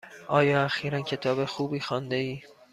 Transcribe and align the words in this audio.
آیا 0.27 0.65
اخیرا 0.65 1.01
کتاب 1.01 1.45
خوبی 1.45 1.79
خوانده 1.79 2.15
ای؟ 2.15 2.41